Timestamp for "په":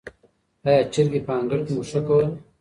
1.27-1.31